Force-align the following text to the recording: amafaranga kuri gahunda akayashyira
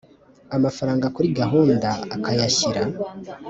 amafaranga 0.55 1.07
kuri 1.15 1.27
gahunda 1.39 1.89
akayashyira 2.15 2.81